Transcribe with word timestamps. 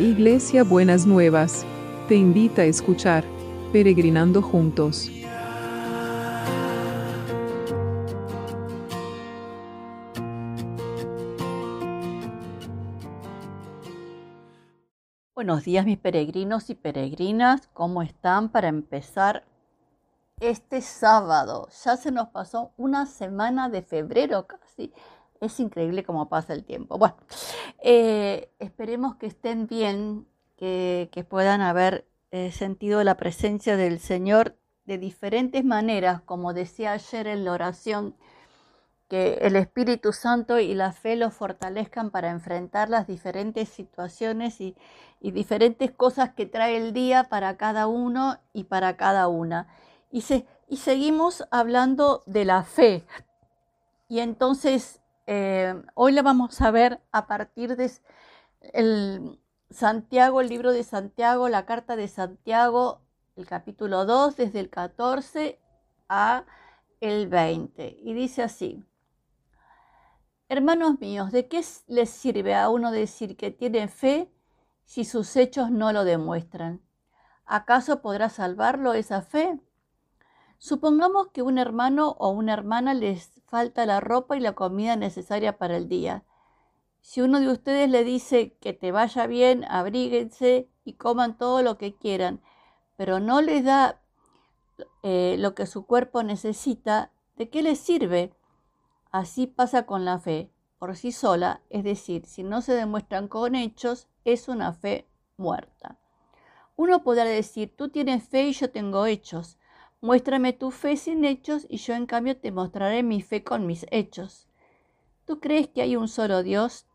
Iglesia 0.00 0.64
Buenas 0.64 1.04
Nuevas, 1.04 1.66
te 2.08 2.14
invita 2.14 2.62
a 2.62 2.64
escuchar 2.64 3.22
Peregrinando 3.70 4.40
Juntos. 4.40 5.10
Buenos 15.34 15.64
días 15.64 15.84
mis 15.84 15.98
peregrinos 15.98 16.70
y 16.70 16.74
peregrinas, 16.76 17.68
¿cómo 17.74 18.00
están 18.00 18.48
para 18.48 18.68
empezar 18.68 19.44
este 20.40 20.80
sábado? 20.80 21.68
Ya 21.84 21.98
se 21.98 22.10
nos 22.10 22.28
pasó 22.28 22.72
una 22.78 23.04
semana 23.04 23.68
de 23.68 23.82
febrero 23.82 24.46
casi. 24.46 24.94
Es 25.40 25.58
increíble 25.58 26.04
cómo 26.04 26.28
pasa 26.28 26.52
el 26.52 26.64
tiempo. 26.64 26.98
Bueno, 26.98 27.16
eh, 27.82 28.50
esperemos 28.58 29.16
que 29.16 29.26
estén 29.26 29.66
bien, 29.66 30.26
que, 30.56 31.26
puedan 31.28 31.62
haber 31.62 32.06
eh, 32.30 32.52
sentido 32.52 33.02
la 33.02 33.16
presencia 33.16 33.78
del 33.78 33.98
Señor 34.00 34.56
de 34.84 34.98
diferentes 34.98 35.64
maneras, 35.64 36.20
como 36.20 36.52
decía 36.52 36.92
ayer 36.92 37.26
en 37.26 37.44
la 37.44 37.52
oración 37.52 38.14
que 39.08 39.38
el 39.40 39.56
Espíritu 39.56 40.12
Santo 40.12 40.60
y 40.60 40.74
la 40.74 40.92
fe 40.92 41.16
los 41.16 41.34
fortalezcan 41.34 42.10
para 42.10 42.30
enfrentar 42.30 42.90
las 42.90 43.06
diferentes 43.06 43.68
situaciones 43.68 44.60
y, 44.60 44.76
diferentes 45.20 45.90
cosas 45.90 46.30
que 46.34 46.46
trae 46.46 46.76
el 46.76 46.92
día 46.92 47.24
para 47.24 47.56
cada 47.56 47.86
uno 47.86 48.38
y 48.52 48.64
para 48.64 48.96
cada 48.96 49.28
una. 49.28 49.68
Y, 50.10 50.24
y 50.68 50.76
seguimos 50.76 51.46
hablando 51.50 52.22
de 52.26 52.44
la 52.44 52.62
fe. 52.62 53.04
Y 54.08 54.20
entonces 54.20 54.99
eh, 55.26 55.74
hoy 55.94 56.12
la 56.12 56.22
vamos 56.22 56.60
a 56.60 56.70
ver 56.70 57.00
a 57.12 57.26
partir 57.26 57.76
de 57.76 57.90
el 58.72 59.40
Santiago, 59.70 60.40
el 60.40 60.48
libro 60.48 60.72
de 60.72 60.82
Santiago, 60.82 61.48
la 61.48 61.64
carta 61.66 61.96
de 61.96 62.08
Santiago, 62.08 63.02
el 63.36 63.46
capítulo 63.46 64.04
2, 64.04 64.36
desde 64.36 64.60
el 64.60 64.70
14 64.70 65.58
a 66.08 66.44
el 67.00 67.28
20. 67.28 67.98
Y 68.02 68.12
dice 68.14 68.42
así. 68.42 68.84
Hermanos 70.48 70.98
míos, 70.98 71.30
¿de 71.30 71.46
qué 71.46 71.64
les 71.86 72.10
sirve 72.10 72.56
a 72.56 72.68
uno 72.68 72.90
decir 72.90 73.36
que 73.36 73.52
tiene 73.52 73.86
fe 73.86 74.28
si 74.84 75.04
sus 75.04 75.36
hechos 75.36 75.70
no 75.70 75.92
lo 75.92 76.04
demuestran? 76.04 76.80
¿Acaso 77.46 78.02
podrá 78.02 78.28
salvarlo 78.28 78.92
esa 78.94 79.22
fe? 79.22 79.60
Supongamos 80.58 81.28
que 81.28 81.42
un 81.42 81.58
hermano 81.58 82.16
o 82.18 82.30
una 82.30 82.52
hermana 82.52 82.94
les 82.94 83.39
falta 83.50 83.84
la 83.84 84.00
ropa 84.00 84.36
y 84.36 84.40
la 84.40 84.54
comida 84.54 84.96
necesaria 84.96 85.58
para 85.58 85.76
el 85.76 85.88
día. 85.88 86.24
Si 87.02 87.20
uno 87.20 87.40
de 87.40 87.48
ustedes 87.48 87.90
le 87.90 88.04
dice 88.04 88.56
que 88.60 88.72
te 88.72 88.92
vaya 88.92 89.26
bien, 89.26 89.64
abríguense 89.68 90.68
y 90.84 90.94
coman 90.94 91.36
todo 91.36 91.62
lo 91.62 91.76
que 91.76 91.94
quieran, 91.94 92.40
pero 92.96 93.18
no 93.18 93.42
les 93.42 93.64
da 93.64 94.00
eh, 95.02 95.36
lo 95.38 95.54
que 95.54 95.66
su 95.66 95.86
cuerpo 95.86 96.22
necesita, 96.22 97.10
¿de 97.36 97.50
qué 97.50 97.62
les 97.62 97.80
sirve? 97.80 98.32
Así 99.10 99.46
pasa 99.46 99.86
con 99.86 100.04
la 100.04 100.18
fe, 100.18 100.52
por 100.78 100.96
sí 100.96 101.10
sola, 101.10 101.62
es 101.70 101.82
decir, 101.82 102.26
si 102.26 102.42
no 102.44 102.62
se 102.62 102.74
demuestran 102.74 103.28
con 103.28 103.54
hechos, 103.54 104.06
es 104.24 104.48
una 104.48 104.72
fe 104.72 105.08
muerta. 105.36 105.98
Uno 106.76 107.02
podrá 107.02 107.24
decir, 107.24 107.74
tú 107.76 107.88
tienes 107.88 108.28
fe 108.28 108.44
y 108.44 108.52
yo 108.52 108.70
tengo 108.70 109.06
hechos. 109.06 109.58
Muéstrame 110.02 110.54
tu 110.54 110.70
fe 110.70 110.96
sin 110.96 111.26
hechos 111.26 111.66
y 111.68 111.76
yo 111.76 111.92
en 111.92 112.06
cambio 112.06 112.34
te 112.34 112.50
mostraré 112.52 113.02
mi 113.02 113.20
fe 113.20 113.44
con 113.44 113.66
mis 113.66 113.84
hechos. 113.90 114.48
Tú 115.26 115.40
crees 115.40 115.68
que 115.68 115.82
hay 115.82 115.94
un 115.94 116.08
solo 116.08 116.42
Dios 116.42 116.86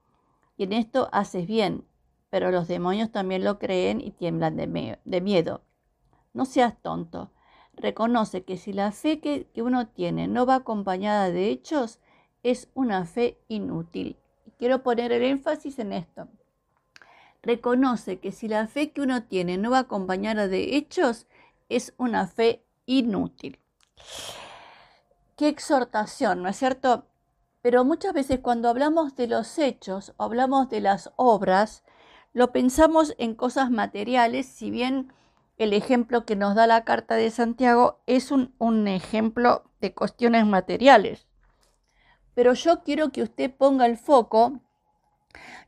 y 0.57 0.63
en 0.63 0.73
esto 0.73 1.07
haces 1.11 1.45
bien, 1.45 1.85
pero 2.31 2.49
los 2.49 2.67
demonios 2.67 3.11
también 3.11 3.43
lo 3.43 3.59
creen 3.59 4.01
y 4.01 4.09
tiemblan 4.09 4.55
de, 4.55 5.21
miedo. 5.21 5.61
No 6.33 6.45
seas 6.45 6.81
tonto. 6.81 7.31
Reconoce 7.75 8.43
que 8.43 8.57
si 8.57 8.73
la 8.73 8.91
fe 8.91 9.19
que 9.19 9.61
uno 9.61 9.87
tiene 9.87 10.27
no 10.27 10.47
va 10.47 10.55
acompañada 10.55 11.29
de 11.29 11.49
hechos, 11.49 11.99
es 12.41 12.69
una 12.73 13.05
fe 13.05 13.37
inútil. 13.47 14.17
Quiero 14.57 14.81
poner 14.81 15.11
el 15.11 15.21
énfasis 15.21 15.77
en 15.77 15.93
esto. 15.93 16.27
Reconoce 17.43 18.17
que 18.17 18.31
si 18.31 18.47
la 18.47 18.65
fe 18.65 18.89
que 18.91 19.01
uno 19.01 19.23
tiene 19.23 19.59
no 19.59 19.69
va 19.69 19.79
acompañada 19.79 20.47
de 20.47 20.75
hechos, 20.75 21.27
es 21.69 21.93
una 21.97 22.27
fe 22.27 22.64
inútil. 22.85 23.59
Qué 25.37 25.47
exhortación, 25.47 26.43
¿no 26.43 26.49
es 26.49 26.57
cierto? 26.57 27.05
Pero 27.61 27.83
muchas 27.83 28.13
veces 28.13 28.39
cuando 28.39 28.69
hablamos 28.69 29.15
de 29.15 29.27
los 29.27 29.57
hechos, 29.57 30.13
hablamos 30.17 30.69
de 30.69 30.81
las 30.81 31.11
obras, 31.15 31.83
lo 32.33 32.51
pensamos 32.51 33.15
en 33.17 33.35
cosas 33.35 33.71
materiales, 33.71 34.45
si 34.45 34.69
bien 34.69 35.13
el 35.57 35.73
ejemplo 35.73 36.25
que 36.25 36.35
nos 36.35 36.55
da 36.55 36.67
la 36.67 36.83
carta 36.83 37.15
de 37.15 37.31
Santiago 37.31 38.01
es 38.07 38.31
un, 38.31 38.87
ejemplo 38.87 39.63
de 39.79 39.93
cuestiones 39.93 40.45
materiales 40.45 41.27
pero 42.35 42.53
yo 42.53 42.83
quiero 42.83 43.11
que 43.11 43.23
usted 43.23 43.49
ponga 43.49 43.87
el 43.87 43.97
foco 43.97 44.59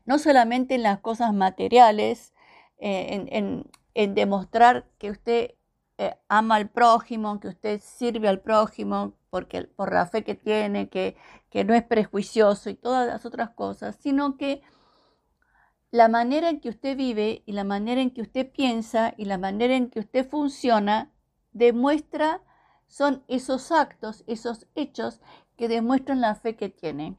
no 0.04 0.18
solamente 0.18 0.74
en 0.74 0.82
las 0.84 1.00
cosas 1.00 1.34
materiales, 1.34 2.32
eh, 2.78 3.26
en, 3.30 4.14
demostrar 4.14 4.86
que 4.98 5.10
usted 5.10 5.54
eh, 5.98 6.16
ama 6.28 6.54
al 6.56 6.70
prójimo, 6.70 7.40
que 7.40 7.48
usted 7.48 7.80
sirve 7.82 8.28
al 8.28 8.40
prójimo 8.40 9.14
porque, 9.30 9.64
por 9.64 9.92
la 9.92 10.06
fe 10.06 10.24
que 10.24 10.34
tiene, 10.34 10.88
que, 10.88 11.16
que 11.50 11.64
no 11.64 11.74
es 11.74 11.82
prejuicioso 11.82 12.70
y 12.70 12.74
todas 12.74 13.06
las 13.06 13.26
otras 13.26 13.50
cosas, 13.50 13.96
sino 14.00 14.36
que 14.36 14.62
la 15.90 16.08
manera 16.08 16.50
en 16.50 16.60
que 16.60 16.68
usted 16.68 16.96
vive 16.96 17.42
y 17.46 17.52
la 17.52 17.64
manera 17.64 18.00
en 18.00 18.10
que 18.10 18.22
usted 18.22 18.50
piensa 18.50 19.14
y 19.16 19.24
la 19.24 19.38
manera 19.38 19.74
en 19.74 19.90
que 19.90 20.00
usted 20.00 20.28
funciona 20.28 21.10
demuestra, 21.52 22.42
son 22.86 23.24
esos 23.28 23.72
actos, 23.72 24.24
esos 24.26 24.66
hechos 24.74 25.20
que 25.56 25.68
demuestran 25.68 26.20
la 26.20 26.34
fe 26.34 26.56
que 26.56 26.68
tiene. 26.68 27.18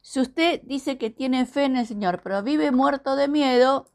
Si 0.00 0.20
usted 0.20 0.60
dice 0.64 0.98
que 0.98 1.10
tiene 1.10 1.46
fe 1.46 1.64
en 1.64 1.76
el 1.76 1.86
Señor, 1.86 2.20
pero 2.22 2.42
vive 2.42 2.72
muerto 2.72 3.14
de 3.14 3.28
miedo, 3.28 3.86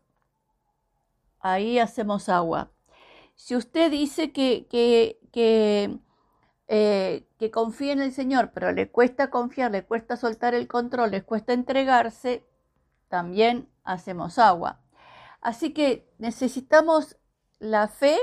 ahí 1.40 1.78
hacemos 1.80 2.30
agua. 2.30 2.72
Si 3.38 3.56
usted 3.56 3.90
dice 3.90 4.34
que, 4.34 4.68
que, 4.70 5.22
que, 5.32 5.98
eh, 6.68 7.26
que 7.40 7.50
confía 7.52 7.94
en 7.94 8.02
el 8.02 8.12
Señor, 8.12 8.52
pero 8.54 8.74
le 8.74 8.92
cuesta 8.92 9.30
confiar, 9.30 9.72
le 9.72 9.86
cuesta 9.86 10.18
soltar 10.18 10.54
el 10.54 10.68
control, 10.68 11.12
le 11.12 11.24
cuesta 11.24 11.54
entregarse, 11.54 12.46
también 13.08 13.70
hacemos 13.86 14.38
agua. 14.38 14.82
Así 15.40 15.74
que 15.74 16.12
necesitamos 16.18 17.16
la 17.60 17.88
fe 17.88 18.18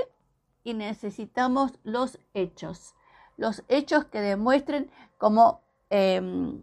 y 0.62 0.74
necesitamos 0.74 1.72
los 1.82 2.18
hechos 2.34 2.94
los 3.36 3.64
hechos 3.68 4.04
que 4.06 4.20
demuestren 4.20 4.90
como, 5.18 5.62
em, 5.90 6.62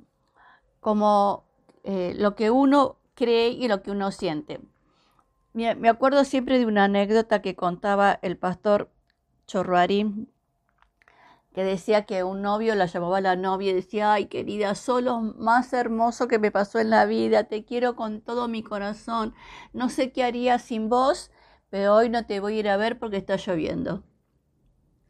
como 0.80 1.46
eh, 1.84 2.14
lo 2.18 2.36
que 2.36 2.52
uno 2.52 2.98
cree 3.16 3.50
y 3.50 3.68
lo 3.68 3.82
que 3.82 3.92
uno 3.92 4.12
siente. 4.12 4.62
Me 5.54 5.90
acuerdo 5.90 6.24
siempre 6.24 6.60
de 6.60 6.66
una 6.66 6.86
anécdota 6.86 7.42
que 7.42 7.56
contaba 7.56 8.18
el 8.22 8.38
pastor 8.38 8.90
Chorruarín, 9.48 10.32
que 11.54 11.64
decía 11.64 12.06
que 12.06 12.24
un 12.24 12.42
novio 12.42 12.76
la 12.76 12.86
llamaba 12.86 13.20
la 13.20 13.36
novia 13.36 13.72
y 13.72 13.74
decía, 13.74 14.14
ay 14.14 14.28
querida, 14.28 14.76
solo 14.76 15.20
más 15.20 15.74
hermoso 15.74 16.30
que 16.30 16.40
me 16.40 16.52
pasó 16.52 16.80
en 16.80 16.90
la 16.90 17.06
vida, 17.06 17.44
te 17.44 17.66
quiero 17.66 17.98
con 17.98 18.22
todo 18.22 18.48
mi 18.48 18.64
corazón, 18.64 19.34
no 19.74 19.90
sé 19.90 20.14
qué 20.14 20.24
haría 20.24 20.60
sin 20.60 20.88
vos, 20.88 21.32
pero 21.70 21.96
hoy 21.96 22.10
no 22.10 22.26
te 22.26 22.40
voy 22.40 22.56
a 22.56 22.60
ir 22.60 22.70
a 22.70 22.78
ver 22.78 23.00
porque 23.00 23.18
está 23.18 23.36
lloviendo. 23.36 24.04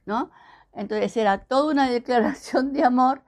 ¿No? 0.05 0.31
Entonces 0.73 1.15
era 1.17 1.45
toda 1.45 1.71
una 1.71 1.89
declaración 1.89 2.73
de 2.73 2.83
amor 2.83 3.23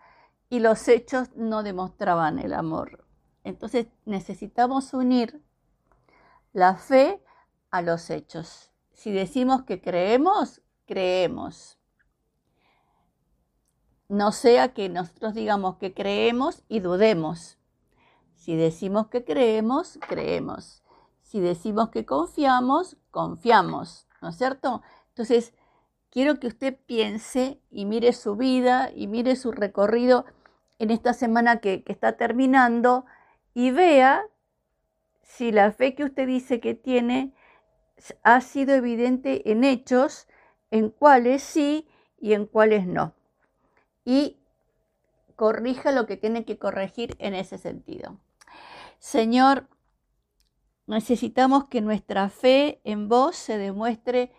y 0.50 0.60
los 0.60 0.88
hechos 0.88 1.30
no 1.36 1.62
demostraban 1.62 2.40
el 2.40 2.54
amor. 2.54 3.06
Entonces 3.44 3.88
necesitamos 4.06 4.94
unir 4.94 5.44
la 6.54 6.76
fe 6.76 7.22
a 7.72 7.82
los 7.82 8.10
hechos. 8.10 8.72
Si 8.94 9.12
decimos 9.12 9.64
que 9.64 9.82
creemos, 9.82 10.62
creemos. 10.86 11.78
No 14.08 14.32
sea 14.32 14.74
que 14.74 14.90
nosotros 14.90 15.34
digamos 15.34 15.78
que 15.78 15.94
creemos 15.94 16.64
y 16.70 16.80
dudemos. 16.80 17.58
Si 18.36 18.56
decimos 18.56 19.08
que 19.08 19.24
creemos, 19.24 19.98
creemos. 20.08 20.84
Si 21.22 21.40
decimos 21.40 21.90
que 21.90 22.06
confiamos, 22.06 22.98
confiamos. 23.10 24.08
¿No 24.22 24.30
es 24.30 24.38
cierto? 24.38 24.82
Entonces, 25.10 25.54
quiero 26.12 26.40
que 26.40 26.48
usted 26.48 26.78
piense 26.86 27.60
y 27.72 27.86
mire 27.86 28.14
su 28.14 28.36
vida 28.36 28.92
y 28.94 29.08
mire 29.08 29.36
su 29.36 29.52
recorrido 29.52 30.26
en 30.78 30.92
esta 30.92 31.14
semana 31.14 31.58
que, 31.58 31.84
está 31.88 32.18
terminando 32.18 33.06
y 33.54 33.72
vea 33.72 34.24
si 35.24 35.52
la 35.52 35.72
fe 35.72 35.96
que 35.96 36.04
usted 36.04 36.28
dice 36.28 36.60
que 36.60 36.76
tiene 36.76 37.34
ha 38.22 38.42
sido 38.42 38.76
evidente 38.76 39.50
en 39.52 39.64
hechos, 39.64 40.28
en 40.70 40.90
cuáles 40.90 41.42
sí 41.42 41.88
y 42.20 42.34
en 42.34 42.46
cuáles 42.46 42.86
no. 42.86 43.16
Y 44.06 44.38
corrija 45.36 45.92
lo 45.92 46.06
que 46.06 46.18
tiene 46.18 46.46
que 46.46 46.58
corregir 46.58 47.16
en 47.20 47.34
ese 47.34 47.58
sentido. 47.58 48.20
Señor, 49.00 49.68
necesitamos 50.86 51.66
que 51.66 51.82
nuestra 51.82 52.30
fe 52.30 52.82
en 52.84 53.10
vos 53.10 53.36
se 53.36 53.58
demuestre 53.58 54.32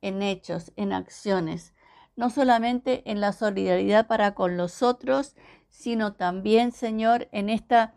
en 0.00 0.22
hechos, 0.22 0.72
en 0.76 0.92
acciones, 0.92 1.74
no 2.16 2.30
solamente 2.30 3.02
en 3.10 3.20
la 3.20 3.32
solidaridad 3.32 4.06
para 4.06 4.34
con 4.34 4.56
los 4.56 4.82
otros, 4.82 5.36
sino 5.68 6.14
también, 6.14 6.72
Señor, 6.72 7.28
en 7.32 7.48
esta, 7.48 7.94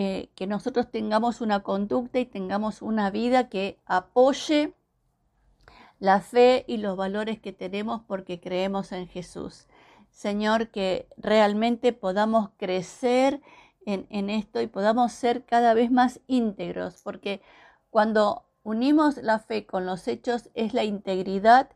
eh, 0.00 0.30
que 0.36 0.46
nosotros 0.46 0.92
tengamos 0.92 1.40
una 1.40 1.64
conducta 1.64 2.20
y 2.20 2.24
tengamos 2.24 2.82
una 2.82 3.10
vida 3.10 3.48
que 3.48 3.80
apoye 3.84 4.72
la 5.98 6.20
fe 6.20 6.64
y 6.68 6.76
los 6.76 6.96
valores 6.96 7.40
que 7.40 7.52
tenemos 7.52 8.02
porque 8.06 8.38
creemos 8.38 8.92
en 8.92 9.08
Jesús. 9.08 9.66
Señor, 10.12 10.68
que 10.68 11.08
realmente 11.16 11.92
podamos 11.92 12.50
crecer 12.58 13.40
en, 13.86 14.06
en, 14.10 14.30
esto 14.30 14.60
y 14.60 14.68
podamos 14.68 15.10
ser 15.10 15.44
cada 15.44 15.74
vez 15.74 15.90
más 15.90 16.20
íntegros, 16.28 17.02
porque 17.02 17.42
cuando 17.90 18.44
unimos 18.62 19.16
la 19.16 19.40
fe 19.40 19.66
con 19.66 19.84
los 19.84 20.06
hechos 20.06 20.48
es 20.54 20.74
la 20.74 20.84
integridad 20.84 21.70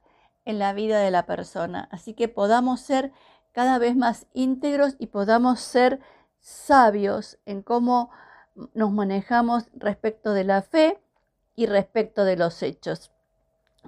en 0.44 0.60
la 0.60 0.72
vida 0.74 1.00
de 1.00 1.10
la 1.10 1.26
persona. 1.26 1.88
Así 1.90 2.14
que 2.14 2.28
podamos 2.28 2.82
ser 2.82 3.10
cada 3.50 3.78
vez 3.78 3.96
más 3.96 4.28
íntegros 4.32 4.94
y 5.00 5.08
podamos 5.08 5.58
ser 5.58 5.98
sabios 6.42 7.38
en 7.46 7.62
cómo 7.62 8.10
nos 8.74 8.90
manejamos 8.90 9.70
respecto 9.72 10.34
de 10.34 10.44
la 10.44 10.60
fe 10.60 11.00
y 11.54 11.66
respecto 11.66 12.24
de 12.24 12.36
los 12.36 12.62
hechos. 12.62 13.12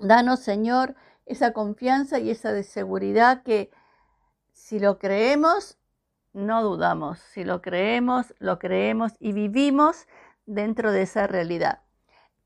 Danos, 0.00 0.40
Señor, 0.40 0.94
esa 1.26 1.52
confianza 1.52 2.18
y 2.18 2.30
esa 2.30 2.62
seguridad 2.62 3.42
que 3.42 3.70
si 4.52 4.78
lo 4.78 4.98
creemos, 4.98 5.78
no 6.32 6.62
dudamos. 6.62 7.18
Si 7.18 7.44
lo 7.44 7.60
creemos, 7.60 8.34
lo 8.38 8.58
creemos 8.58 9.12
y 9.18 9.32
vivimos 9.32 10.06
dentro 10.46 10.92
de 10.92 11.02
esa 11.02 11.26
realidad. 11.26 11.80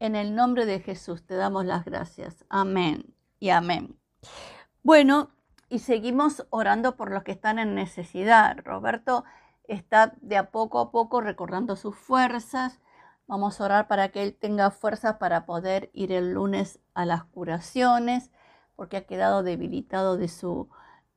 En 0.00 0.16
el 0.16 0.34
nombre 0.34 0.66
de 0.66 0.80
Jesús 0.80 1.26
te 1.26 1.34
damos 1.34 1.64
las 1.64 1.84
gracias. 1.84 2.44
Amén 2.48 3.14
y 3.40 3.50
amén. 3.50 3.98
Bueno, 4.82 5.30
y 5.68 5.80
seguimos 5.80 6.46
orando 6.50 6.96
por 6.96 7.10
los 7.10 7.24
que 7.24 7.32
están 7.32 7.58
en 7.58 7.74
necesidad. 7.74 8.58
Roberto 8.64 9.24
está 9.68 10.14
de 10.20 10.36
a 10.36 10.50
poco 10.50 10.80
a 10.80 10.90
poco 10.90 11.20
recordando 11.20 11.76
sus 11.76 11.96
fuerzas. 11.96 12.80
Vamos 13.26 13.60
a 13.60 13.64
orar 13.64 13.88
para 13.88 14.08
que 14.08 14.22
él 14.22 14.34
tenga 14.34 14.70
fuerzas 14.70 15.16
para 15.16 15.46
poder 15.46 15.90
ir 15.92 16.12
el 16.12 16.32
lunes 16.32 16.80
a 16.94 17.04
las 17.04 17.24
curaciones, 17.24 18.30
porque 18.74 18.96
ha 18.96 19.06
quedado 19.06 19.42
debilitado 19.42 20.16
de 20.16 20.28
su, 20.28 20.68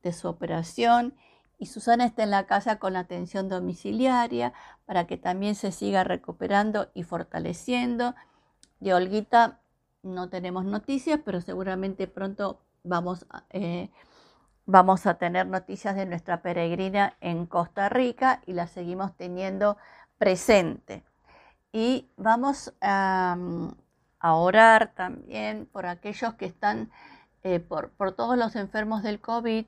de 0.02 0.12
su 0.12 0.28
operación. 0.28 1.14
Y 1.58 1.66
Susana 1.66 2.04
está 2.04 2.22
en 2.22 2.30
la 2.30 2.46
casa 2.46 2.78
con 2.78 2.92
la 2.92 3.00
atención 3.00 3.48
domiciliaria 3.48 4.52
para 4.84 5.06
que 5.06 5.16
también 5.16 5.54
se 5.54 5.72
siga 5.72 6.04
recuperando 6.04 6.90
y 6.92 7.04
fortaleciendo. 7.04 8.14
De 8.80 8.94
Olguita 8.94 9.60
no 10.02 10.28
tenemos 10.28 10.64
noticias, 10.64 11.20
pero 11.24 11.40
seguramente 11.40 12.06
pronto 12.08 12.60
vamos, 12.82 13.26
eh, 13.50 13.90
vamos 14.72 15.06
a 15.06 15.14
tener 15.14 15.46
noticias 15.46 15.94
de 15.94 16.06
nuestra 16.06 16.40
peregrina 16.40 17.14
en 17.20 17.44
Costa 17.44 17.90
Rica 17.90 18.40
y 18.46 18.54
la 18.54 18.66
seguimos 18.66 19.14
teniendo 19.18 19.76
presente. 20.16 21.04
Y 21.72 22.08
vamos 22.16 22.72
a, 22.80 23.36
orar 24.22 24.92
también 24.94 25.66
por 25.66 25.84
aquellos 25.84 26.32
que 26.34 26.46
están, 26.46 26.90
eh, 27.42 27.60
por, 27.60 27.90
por, 27.90 28.12
todos 28.12 28.38
los 28.38 28.56
enfermos 28.56 29.02
del 29.02 29.20
COVID, 29.20 29.66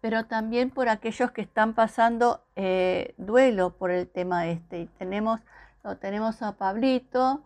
pero 0.00 0.24
también 0.24 0.70
por 0.70 0.88
aquellos 0.88 1.30
que 1.30 1.42
están 1.42 1.74
pasando 1.74 2.42
eh, 2.56 3.14
duelo 3.18 3.76
por 3.76 3.92
el 3.92 4.08
tema 4.08 4.48
este. 4.48 4.80
Y 4.80 4.86
tenemos, 4.98 5.38
lo 5.84 5.98
tenemos 5.98 6.42
a 6.42 6.56
Pablito, 6.56 7.44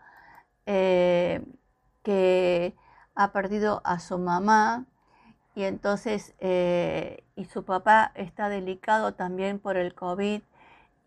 que 0.64 1.44
ha 3.14 3.32
perdido 3.32 3.82
a 3.84 3.98
su 3.98 4.16
mamá, 4.16 4.86
y 5.56 5.64
entonces, 5.64 6.34
eh, 6.38 7.24
y 7.34 7.46
su 7.46 7.64
papá 7.64 8.12
está 8.14 8.50
delicado 8.50 9.14
también 9.14 9.58
por 9.58 9.78
el 9.78 9.94
COVID 9.94 10.42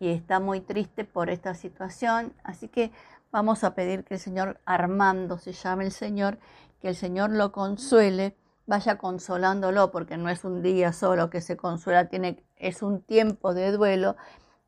y 0.00 0.08
está 0.08 0.40
muy 0.40 0.60
triste 0.60 1.04
por 1.04 1.30
esta 1.30 1.54
situación. 1.54 2.34
Así 2.42 2.66
que 2.66 2.90
vamos 3.30 3.62
a 3.62 3.76
pedir 3.76 4.02
que 4.02 4.14
el 4.14 4.20
Señor 4.20 4.58
Armando 4.64 5.38
se 5.38 5.52
llame 5.52 5.84
el 5.84 5.92
Señor, 5.92 6.40
que 6.80 6.88
el 6.88 6.96
Señor 6.96 7.30
lo 7.30 7.52
consuele, 7.52 8.36
vaya 8.66 8.98
consolándolo, 8.98 9.92
porque 9.92 10.16
no 10.16 10.28
es 10.28 10.44
un 10.44 10.62
día 10.62 10.92
solo 10.92 11.30
que 11.30 11.42
se 11.42 11.56
consuela, 11.56 12.08
tiene, 12.08 12.42
es 12.56 12.82
un 12.82 13.02
tiempo 13.02 13.54
de 13.54 13.70
duelo 13.70 14.16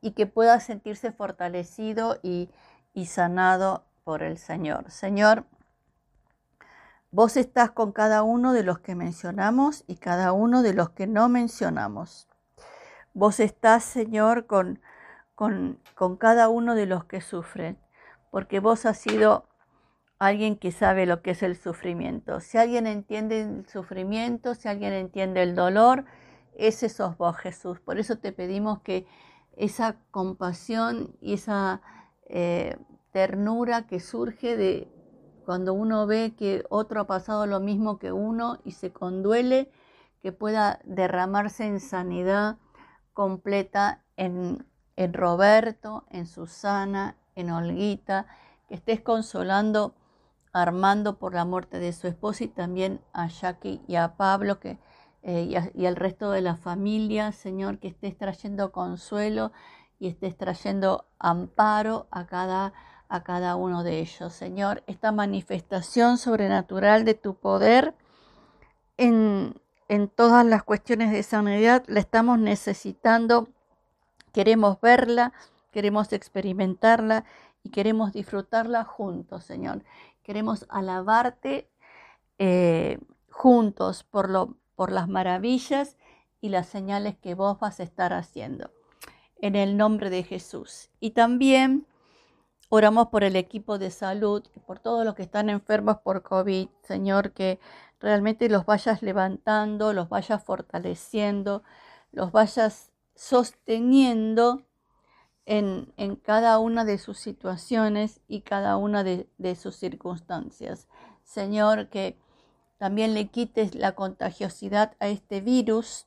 y 0.00 0.12
que 0.12 0.26
pueda 0.26 0.60
sentirse 0.60 1.10
fortalecido 1.10 2.20
y, 2.22 2.50
y 2.94 3.06
sanado 3.06 3.82
por 4.04 4.22
el 4.22 4.38
Señor. 4.38 4.92
Señor, 4.92 5.44
Vos 7.14 7.36
estás 7.36 7.72
con 7.72 7.92
cada 7.92 8.22
uno 8.22 8.54
de 8.54 8.62
los 8.62 8.78
que 8.78 8.94
mencionamos 8.94 9.84
y 9.86 9.96
cada 9.96 10.32
uno 10.32 10.62
de 10.62 10.72
los 10.72 10.88
que 10.88 11.06
no 11.06 11.28
mencionamos. 11.28 12.26
Vos 13.12 13.38
estás, 13.38 13.84
Señor, 13.84 14.46
con, 14.46 14.80
con, 15.34 15.78
con 15.94 16.16
cada 16.16 16.48
uno 16.48 16.74
de 16.74 16.86
los 16.86 17.04
que 17.04 17.20
sufren, 17.20 17.76
porque 18.30 18.60
vos 18.60 18.86
has 18.86 18.96
sido 18.96 19.46
alguien 20.18 20.56
que 20.56 20.72
sabe 20.72 21.04
lo 21.04 21.20
que 21.20 21.32
es 21.32 21.42
el 21.42 21.54
sufrimiento. 21.54 22.40
Si 22.40 22.56
alguien 22.56 22.86
entiende 22.86 23.42
el 23.42 23.68
sufrimiento, 23.68 24.54
si 24.54 24.68
alguien 24.68 24.94
entiende 24.94 25.42
el 25.42 25.54
dolor, 25.54 26.06
ese 26.54 26.88
sos 26.88 27.18
vos, 27.18 27.36
Jesús. 27.36 27.78
Por 27.78 27.98
eso 27.98 28.16
te 28.16 28.32
pedimos 28.32 28.80
que 28.80 29.06
esa 29.58 29.96
compasión 30.12 31.14
y 31.20 31.34
esa 31.34 31.82
eh, 32.24 32.78
ternura 33.10 33.86
que 33.86 34.00
surge 34.00 34.56
de, 34.56 34.88
cuando 35.42 35.74
uno 35.74 36.06
ve 36.06 36.34
que 36.36 36.64
otro 36.68 37.02
ha 37.02 37.06
pasado 37.06 37.46
lo 37.46 37.60
mismo 37.60 37.98
que 37.98 38.12
uno 38.12 38.58
y 38.64 38.72
se 38.72 38.92
conduele, 38.92 39.70
que 40.22 40.32
pueda 40.32 40.80
derramarse 40.84 41.66
en 41.66 41.80
sanidad 41.80 42.56
completa 43.12 44.02
en, 44.16 44.66
Roberto, 44.96 46.04
en 46.10 46.26
Susana, 46.26 47.16
en 47.34 47.50
Olguita, 47.50 48.26
que 48.68 48.74
estés 48.76 49.00
consolando 49.00 49.94
Armando 50.54 51.18
por 51.18 51.34
la 51.34 51.46
muerte 51.46 51.78
de 51.78 51.94
su 51.94 52.06
esposa 52.06 52.44
y 52.44 52.48
también 52.48 53.00
a 53.14 53.26
Jackie 53.26 53.80
y 53.88 53.96
a 53.96 54.16
Pablo 54.18 54.60
que, 54.60 54.78
eh, 55.22 55.48
y, 55.74 55.86
al 55.86 55.96
resto 55.96 56.30
de 56.30 56.42
la 56.42 56.56
familia, 56.56 57.32
Señor, 57.32 57.78
que 57.78 57.88
estés 57.88 58.18
trayendo 58.18 58.70
consuelo 58.70 59.50
y 59.98 60.08
estés 60.08 60.36
trayendo 60.36 61.06
amparo 61.18 62.06
a 62.10 62.26
cada 62.26 62.74
a 63.12 63.22
cada 63.22 63.56
uno 63.56 63.84
de 63.84 64.00
ellos. 64.00 64.32
Señor, 64.32 64.82
esta 64.86 65.12
manifestación 65.12 66.16
sobrenatural 66.16 67.04
de 67.04 67.12
tu 67.12 67.34
poder 67.34 67.94
en, 68.96 69.60
en 69.88 70.08
todas 70.08 70.46
las 70.46 70.62
cuestiones 70.62 71.12
de 71.12 71.22
sanidad 71.22 71.84
la 71.88 72.00
estamos 72.00 72.38
necesitando. 72.38 73.48
Queremos 74.32 74.80
verla, 74.80 75.34
queremos 75.72 76.10
experimentarla 76.14 77.26
y 77.62 77.68
queremos 77.68 78.14
disfrutarla 78.14 78.84
juntos, 78.84 79.44
Señor. 79.44 79.84
Queremos 80.22 80.64
alabarte 80.70 81.68
eh, 82.38 82.98
juntos 83.30 84.04
por, 84.04 84.30
lo, 84.30 84.56
por 84.74 84.90
las 84.90 85.06
maravillas 85.06 85.98
y 86.40 86.48
las 86.48 86.66
señales 86.66 87.18
que 87.18 87.34
vos 87.34 87.60
vas 87.60 87.78
a 87.78 87.82
estar 87.82 88.14
haciendo. 88.14 88.70
En 89.36 89.54
el 89.54 89.76
nombre 89.76 90.08
de 90.08 90.22
Jesús. 90.22 90.88
Y 90.98 91.10
también 91.10 91.86
Oramos 92.74 93.08
por 93.08 93.22
el 93.22 93.36
equipo 93.36 93.76
de 93.76 93.90
salud, 93.90 94.42
por 94.66 94.78
todos 94.78 95.04
los 95.04 95.14
que 95.14 95.20
están 95.20 95.50
enfermos 95.50 95.98
por 95.98 96.22
COVID, 96.22 96.68
Señor, 96.84 97.32
que 97.32 97.60
realmente 98.00 98.48
los 98.48 98.64
vayas 98.64 99.02
levantando, 99.02 99.92
los 99.92 100.08
vayas 100.08 100.42
fortaleciendo, 100.42 101.62
los 102.12 102.32
vayas 102.32 102.90
sosteniendo 103.14 104.62
en, 105.44 105.92
cada 106.22 106.58
una 106.58 106.86
de 106.86 106.96
sus 106.96 107.18
situaciones 107.18 108.22
y 108.26 108.40
cada 108.40 108.78
una 108.78 109.04
de, 109.04 109.28
de 109.36 109.54
sus 109.54 109.76
circunstancias. 109.76 110.88
Señor, 111.24 111.90
que 111.90 112.18
también 112.78 113.12
le 113.12 113.28
quites 113.28 113.74
la 113.74 113.92
contagiosidad 113.92 114.96
a 114.98 115.08
este 115.08 115.42
virus 115.42 116.06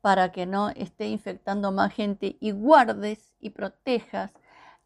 para 0.00 0.32
que 0.32 0.46
no 0.46 0.70
esté 0.70 1.06
infectando 1.06 1.70
más 1.70 1.94
gente 1.94 2.36
y 2.40 2.50
guardes 2.50 3.36
y 3.38 3.50
protejas 3.50 4.32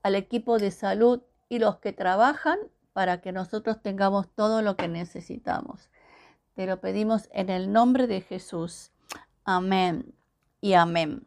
al 0.02 0.14
equipo 0.14 0.58
de 0.58 0.70
salud 0.70 1.22
y 1.48 1.58
los 1.58 1.76
que 1.78 1.92
trabajan 1.92 2.58
para 2.92 3.20
que 3.20 3.32
nosotros 3.32 3.82
tengamos 3.82 4.28
todo 4.34 4.62
lo 4.62 4.76
que 4.76 4.88
necesitamos. 4.88 5.90
Te 6.54 6.66
lo 6.66 6.80
pedimos 6.80 7.28
en 7.32 7.50
el 7.50 7.72
nombre 7.72 8.06
de 8.06 8.20
Jesús. 8.20 8.92
Amén 9.44 10.14
y 10.60 10.74
amén. 10.74 11.24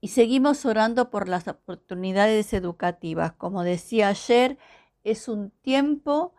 Y 0.00 0.08
seguimos 0.08 0.64
orando 0.66 1.10
por 1.10 1.28
las 1.28 1.46
oportunidades 1.46 2.52
educativas. 2.52 3.32
Como 3.32 3.62
decía 3.62 4.08
ayer, 4.08 4.58
es 5.04 5.28
un 5.28 5.50
tiempo 5.62 6.34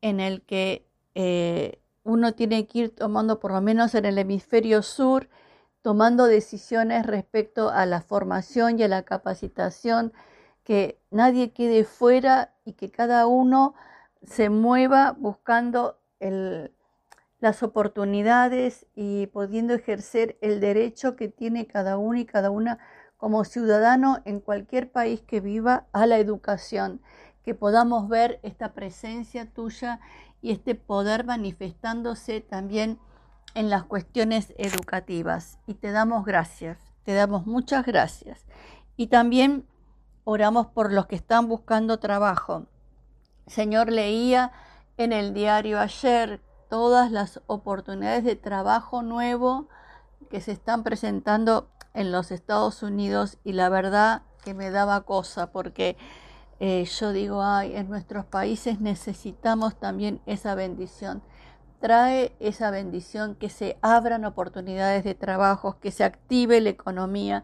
en 0.00 0.20
el 0.20 0.42
que 0.42 0.88
eh, 1.14 1.82
uno 2.04 2.34
tiene 2.34 2.66
que 2.66 2.78
ir 2.78 2.94
tomando, 2.94 3.40
por 3.40 3.52
lo 3.52 3.60
menos 3.60 3.94
en 3.94 4.04
el 4.04 4.16
hemisferio 4.18 4.82
sur, 4.82 5.28
tomando 5.82 6.26
decisiones 6.26 7.06
respecto 7.06 7.70
a 7.70 7.84
la 7.86 8.00
formación 8.00 8.78
y 8.78 8.84
a 8.84 8.88
la 8.88 9.02
capacitación 9.02 10.12
que 10.70 11.02
nadie 11.10 11.50
quede 11.50 11.82
fuera 11.82 12.54
y 12.64 12.74
que 12.74 12.92
cada 12.92 13.26
uno 13.26 13.74
se 14.22 14.50
mueva 14.50 15.16
buscando 15.18 15.98
las 17.40 17.64
oportunidades 17.64 18.86
y 18.94 19.26
pudiendo 19.26 19.74
ejercer 19.74 20.38
el 20.40 20.60
derecho 20.60 21.16
que 21.16 21.26
tiene 21.26 21.66
cada 21.66 21.98
uno 21.98 22.20
y 22.20 22.24
cada 22.24 22.52
una 22.52 22.78
como 23.16 23.42
ciudadano 23.42 24.20
en 24.24 24.38
cualquier 24.38 24.92
país 24.92 25.20
que 25.22 25.40
viva 25.40 25.88
a 25.92 26.06
la 26.06 26.18
educación, 26.18 27.00
que 27.42 27.56
podamos 27.56 28.08
ver 28.08 28.38
esta 28.44 28.72
presencia 28.72 29.46
tuya 29.52 29.98
y 30.40 30.52
este 30.52 30.76
poder 30.76 31.24
manifestándose 31.24 32.42
también 32.42 33.00
en 33.56 33.70
las 33.70 33.82
cuestiones 33.82 34.54
educativas. 34.56 35.58
Y 35.66 35.74
te 35.74 35.90
damos 35.90 36.24
gracias, 36.24 36.78
te 37.02 37.12
damos 37.12 37.44
muchas 37.44 37.84
gracias. 37.84 38.46
Y 38.96 39.08
también 39.08 39.66
oramos 40.30 40.68
por 40.68 40.92
los 40.92 41.06
que 41.06 41.16
están 41.16 41.48
buscando 41.48 41.98
trabajo. 41.98 42.66
Señor, 43.48 43.90
leía 43.90 44.52
en 44.96 45.12
el 45.12 45.34
diario 45.34 45.80
ayer 45.80 46.40
todas 46.68 47.10
las 47.10 47.40
oportunidades 47.48 48.22
de 48.22 48.36
trabajo 48.36 49.02
nuevo 49.02 49.66
que 50.30 50.40
se 50.40 50.52
están 50.52 50.84
presentando 50.84 51.68
en 51.94 52.12
los 52.12 52.30
Estados 52.30 52.84
Unidos 52.84 53.38
y 53.42 53.54
la 53.54 53.70
verdad 53.70 54.22
que 54.44 54.54
me 54.54 54.70
daba 54.70 55.00
cosa 55.00 55.50
porque 55.50 55.96
eh, 56.60 56.84
yo 56.84 57.12
digo, 57.12 57.42
ay, 57.42 57.74
en 57.74 57.88
nuestros 57.88 58.24
países 58.24 58.80
necesitamos 58.80 59.80
también 59.80 60.20
esa 60.26 60.54
bendición. 60.54 61.22
Trae 61.80 62.36
esa 62.38 62.70
bendición 62.70 63.34
que 63.34 63.48
se 63.48 63.78
abran 63.82 64.24
oportunidades 64.24 65.02
de 65.02 65.16
trabajo, 65.16 65.80
que 65.80 65.90
se 65.90 66.04
active 66.04 66.60
la 66.60 66.70
economía, 66.70 67.42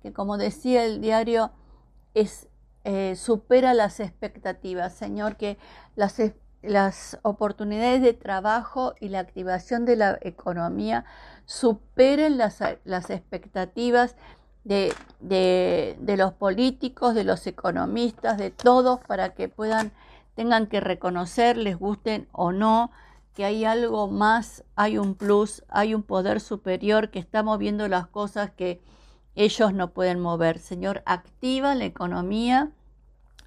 que 0.00 0.14
como 0.14 0.38
decía 0.38 0.86
el 0.86 1.02
diario, 1.02 1.50
eh, 2.14 3.14
supera 3.16 3.74
las 3.74 4.00
expectativas. 4.00 4.94
Señor, 4.94 5.36
que 5.36 5.58
las, 5.96 7.18
oportunidades 7.22 8.02
de 8.02 8.12
trabajo 8.12 8.94
y 9.00 9.08
la 9.08 9.20
activación 9.20 9.84
de 9.84 9.96
la 9.96 10.18
economía 10.20 11.04
superen 11.44 12.38
las, 12.38 12.60
las 12.84 13.10
expectativas 13.10 14.16
de, 14.64 14.94
de, 15.20 16.16
los 16.16 16.32
políticos, 16.34 17.14
de 17.14 17.24
los 17.24 17.46
economistas, 17.46 18.38
de 18.38 18.50
todos, 18.50 19.00
para 19.00 19.34
que 19.34 19.48
puedan, 19.48 19.92
tengan 20.34 20.66
que 20.66 20.80
reconocer, 20.80 21.56
les 21.56 21.76
gusten 21.76 22.28
o 22.32 22.52
no, 22.52 22.90
que 23.34 23.44
hay 23.44 23.64
algo 23.64 24.08
más, 24.08 24.64
hay 24.76 24.98
un 24.98 25.14
plus, 25.14 25.64
hay 25.68 25.94
un 25.94 26.02
poder 26.02 26.40
superior 26.40 27.10
que 27.10 27.18
está 27.18 27.42
moviendo 27.42 27.88
las 27.88 28.06
cosas 28.06 28.50
que 28.50 28.80
ellos 29.34 29.72
no 29.72 29.92
pueden 29.92 30.20
mover. 30.20 30.58
Señor, 30.58 31.02
activa 31.06 31.74
la 31.74 31.84
economía 31.84 32.70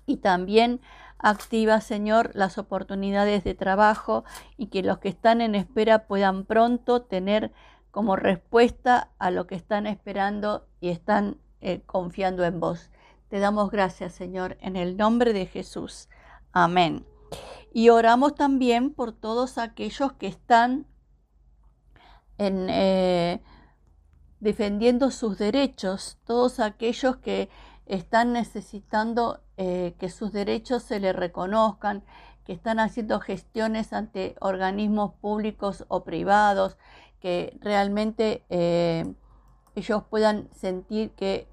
y 0.05 0.17
también 0.17 0.81
activa, 1.17 1.81
Señor, 1.81 2.31
las 2.33 2.57
oportunidades 2.57 3.43
de 3.43 3.55
trabajo 3.55 4.23
y 4.57 4.67
que 4.67 4.83
los 4.83 4.99
que 4.99 5.09
están 5.09 5.41
en 5.41 5.55
espera 5.55 6.07
puedan 6.07 6.45
pronto 6.45 7.01
tener 7.01 7.51
como 7.91 8.15
respuesta 8.15 9.09
a 9.19 9.31
lo 9.31 9.47
que 9.47 9.55
están 9.55 9.87
esperando 9.87 10.67
y 10.81 10.89
están 10.89 11.37
eh, 11.61 11.81
confiando 11.85 12.43
en 12.43 12.59
vos. 12.59 12.91
Te 13.29 13.39
damos 13.39 13.71
gracias, 13.71 14.13
Señor, 14.13 14.57
en 14.59 14.75
el 14.75 14.97
nombre 14.97 15.33
de 15.33 15.45
Jesús. 15.45 16.09
Amén. 16.51 17.05
Y 17.73 17.89
oramos 17.89 18.35
también 18.35 18.93
por 18.93 19.11
todos 19.11 19.57
aquellos 19.57 20.13
que 20.13 20.27
están 20.27 20.85
en, 22.37 22.67
eh, 22.69 23.41
defendiendo 24.45 25.09
sus 25.09 25.39
derechos, 25.39 26.19
todos 26.23 26.59
aquellos 26.59 27.17
que 27.17 27.49
están 27.87 28.31
necesitando 28.31 29.41
eh, 29.57 29.95
que 29.97 30.09
sus 30.09 30.31
derechos 30.31 30.83
se 30.83 30.99
les 30.99 31.15
reconozcan, 31.15 32.03
que 32.45 32.53
están 32.53 32.79
haciendo 32.79 33.19
gestiones 33.19 33.91
ante 33.91 34.35
organismos 34.39 35.13
públicos 35.15 35.85
o 35.87 36.03
privados, 36.03 36.77
que 37.19 37.57
realmente 37.59 38.43
eh, 38.49 39.15
ellos 39.73 40.03
puedan 40.11 40.47
sentir 40.53 41.09
que 41.13 41.47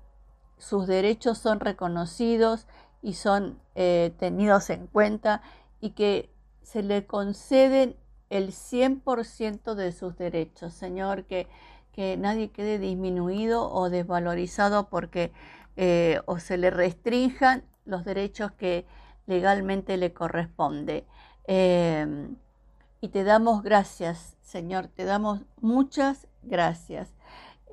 sus 0.58 0.86
derechos 0.86 1.38
son 1.38 1.60
reconocidos 1.60 2.66
y 3.00 3.14
son 3.14 3.58
eh, 3.74 4.12
tenidos 4.18 4.68
en 4.68 4.86
cuenta 4.86 5.40
y 5.80 5.92
que 5.92 6.30
se 6.60 6.82
le 6.82 7.06
conceden 7.06 7.96
el 8.28 8.48
100% 8.50 9.74
de 9.74 9.92
sus 9.92 10.18
derechos. 10.18 10.74
Señor, 10.74 11.24
que, 11.24 11.48
que, 11.92 12.16
nadie 12.16 12.50
quede 12.50 12.78
disminuido 12.78 13.70
o 13.70 13.90
desvalorizado 13.90 14.88
porque 14.88 15.32
eh, 15.76 16.20
o 16.26 16.38
se 16.38 16.56
le 16.58 16.70
restrinjan 16.70 17.64
los 17.84 18.04
derechos 18.04 18.52
que 18.52 18.86
legalmente 19.26 19.96
le 19.96 20.12
corresponde. 20.12 21.06
y 21.46 23.08
te 23.08 23.24
damos 23.24 23.62
gracias, 23.62 24.36
Señor, 24.42 24.88
te 24.88 25.04
damos 25.04 25.40
muchas 25.60 26.28
gracias 26.42 27.14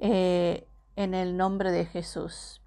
eh, 0.02 0.66
en 0.96 1.14
el 1.14 1.38
nombre 1.38 1.72
de 1.72 1.86
Jesús. 1.86 2.62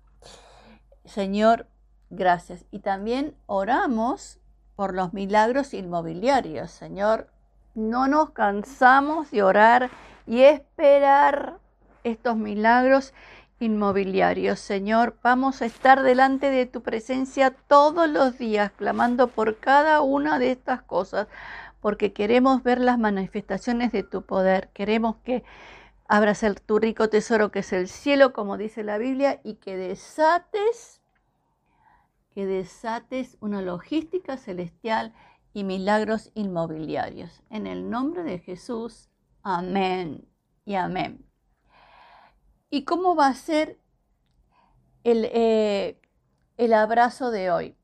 Señor, 1.04 1.66
gracias. 2.10 2.64
Y 2.70 2.80
también 2.80 3.34
oramos 3.46 4.38
por 4.76 4.94
los 4.94 5.12
milagros 5.12 5.74
inmobiliarios. 5.74 6.70
Señor, 6.70 7.31
no 7.74 8.08
nos 8.08 8.30
cansamos 8.30 9.30
de 9.30 9.42
orar 9.42 9.90
y 10.26 10.42
esperar 10.42 11.58
estos 12.04 12.36
milagros 12.36 13.14
inmobiliarios. 13.60 14.60
Señor, 14.60 15.16
vamos 15.22 15.62
a 15.62 15.66
estar 15.66 16.02
delante 16.02 16.50
de 16.50 16.66
tu 16.66 16.82
presencia 16.82 17.54
todos 17.68 18.08
los 18.08 18.38
días, 18.38 18.72
clamando 18.72 19.28
por 19.28 19.58
cada 19.58 20.00
una 20.00 20.38
de 20.38 20.50
estas 20.50 20.82
cosas, 20.82 21.28
porque 21.80 22.12
queremos 22.12 22.62
ver 22.62 22.80
las 22.80 22.98
manifestaciones 22.98 23.92
de 23.92 24.02
tu 24.02 24.22
poder, 24.22 24.70
queremos 24.72 25.16
que 25.24 25.44
abras 26.08 26.42
el, 26.42 26.60
tu 26.60 26.78
rico 26.78 27.08
tesoro 27.08 27.50
que 27.50 27.60
es 27.60 27.72
el 27.72 27.88
cielo, 27.88 28.32
como 28.32 28.56
dice 28.56 28.84
la 28.84 28.98
Biblia, 28.98 29.40
y 29.44 29.54
que 29.54 29.76
desates, 29.76 31.00
que 32.34 32.46
desates 32.46 33.36
una 33.40 33.62
logística 33.62 34.36
celestial 34.36 35.14
y 35.52 35.64
milagros 35.64 36.30
inmobiliarios. 36.34 37.42
En 37.50 37.66
el 37.66 37.90
nombre 37.90 38.22
de 38.22 38.38
Jesús, 38.38 39.10
amén 39.42 40.26
y 40.64 40.74
amén. 40.74 41.26
¿Y 42.70 42.84
cómo 42.84 43.14
va 43.14 43.26
a 43.26 43.34
ser 43.34 43.78
el, 45.04 45.26
eh, 45.32 46.00
el 46.56 46.72
abrazo 46.72 47.30
de 47.30 47.50
hoy? 47.50 47.76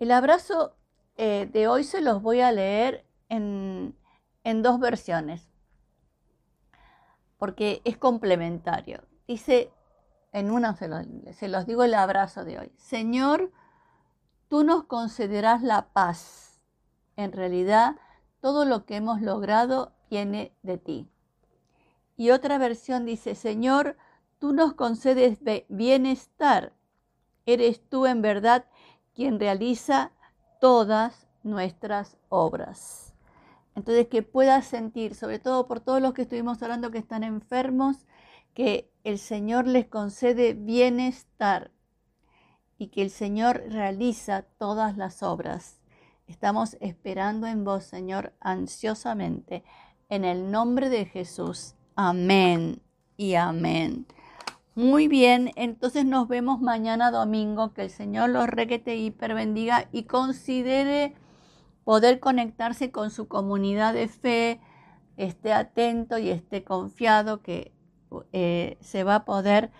El 0.00 0.10
abrazo 0.12 0.76
eh, 1.16 1.46
de 1.52 1.68
hoy 1.68 1.84
se 1.84 2.00
los 2.00 2.22
voy 2.22 2.40
a 2.40 2.50
leer 2.50 3.04
en, 3.28 3.94
dos 4.62 4.80
versiones, 4.80 5.46
porque 7.36 7.82
es 7.84 7.98
complementario. 7.98 9.02
Dice, 9.28 9.70
en 10.32 10.50
una 10.50 10.74
se 10.74 10.88
los, 10.88 11.06
se 11.32 11.48
los 11.48 11.66
digo 11.66 11.84
el 11.84 11.92
abrazo 11.92 12.44
de 12.46 12.58
hoy. 12.58 12.72
Señor, 12.78 13.52
tú 14.50 14.64
nos 14.64 14.82
concederás 14.84 15.62
la 15.62 15.92
paz. 15.92 16.60
En 17.14 17.30
realidad, 17.30 17.94
todo 18.40 18.64
lo 18.64 18.84
que 18.84 18.96
hemos 18.96 19.22
logrado 19.22 19.92
viene 20.10 20.52
de 20.64 20.76
ti. 20.76 21.08
Y 22.16 22.32
otra 22.32 22.58
versión 22.58 23.06
dice, 23.06 23.36
Señor, 23.36 23.96
tú 24.40 24.52
nos 24.52 24.74
concedes 24.74 25.38
bienestar. 25.68 26.72
Eres 27.46 27.80
tú 27.88 28.06
en 28.06 28.22
verdad 28.22 28.66
quien 29.14 29.38
realiza 29.38 30.10
todas 30.60 31.28
nuestras 31.44 32.16
obras. 32.28 33.14
Entonces, 33.76 34.08
que 34.08 34.24
puedas 34.24 34.66
sentir, 34.66 35.14
sobre 35.14 35.38
todo 35.38 35.68
por 35.68 35.78
todos 35.78 36.02
los 36.02 36.12
que 36.12 36.22
estuvimos 36.22 36.60
hablando 36.60 36.90
que 36.90 36.98
están 36.98 37.22
enfermos, 37.22 38.04
que 38.54 38.90
el 39.04 39.20
Señor 39.20 39.68
les 39.68 39.86
concede 39.86 40.54
bienestar 40.54 41.70
y 42.80 42.88
que 42.88 43.02
el 43.02 43.10
Señor 43.10 43.62
realiza 43.68 44.46
todas 44.56 44.96
las 44.96 45.22
obras. 45.22 45.78
Estamos 46.26 46.78
esperando 46.80 47.46
en 47.46 47.62
vos, 47.62 47.84
Señor, 47.84 48.32
ansiosamente, 48.40 49.64
en 50.08 50.24
el 50.24 50.50
nombre 50.50 50.88
de 50.88 51.04
Jesús. 51.04 51.74
Amén 51.94 52.80
y 53.18 53.34
amén. 53.34 54.06
Muy 54.74 55.08
bien, 55.08 55.50
entonces 55.56 56.06
nos 56.06 56.26
vemos 56.26 56.62
mañana 56.62 57.10
domingo. 57.10 57.74
Que 57.74 57.82
el 57.82 57.90
Señor 57.90 58.30
los 58.30 58.46
requete 58.46 58.96
hiper 58.96 59.34
bendiga 59.34 59.86
y 59.92 60.04
considere 60.04 61.14
poder 61.84 62.18
conectarse 62.18 62.90
con 62.90 63.10
su 63.10 63.28
comunidad 63.28 63.92
de 63.92 64.08
fe. 64.08 64.60
Esté 65.18 65.52
atento 65.52 66.16
y 66.16 66.30
esté 66.30 66.64
confiado 66.64 67.42
que 67.42 67.74
eh, 68.32 68.78
se 68.80 69.04
va 69.04 69.16
a 69.16 69.24
poder, 69.26 69.70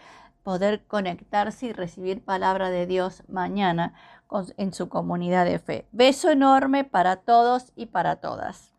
poder 0.43 0.85
conectarse 0.87 1.67
y 1.67 1.73
recibir 1.73 2.25
palabra 2.25 2.71
de 2.71 2.87
Dios 2.87 3.23
mañana 3.29 3.95
en 4.57 4.73
su 4.73 4.89
comunidad 4.89 5.45
de 5.45 5.59
fe. 5.59 5.87
Beso 5.93 6.31
enorme 6.31 6.85
para 6.85 7.17
todos 7.17 7.73
y 7.77 7.87
para 7.87 8.17
todas. 8.17 8.70